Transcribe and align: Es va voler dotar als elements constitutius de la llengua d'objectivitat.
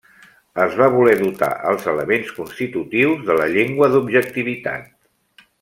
Es 0.63 0.77
va 0.79 0.87
voler 0.95 1.13
dotar 1.19 1.49
als 1.73 1.85
elements 1.93 2.33
constitutius 2.39 3.23
de 3.31 3.39
la 3.43 3.49
llengua 3.55 3.93
d'objectivitat. 3.97 4.93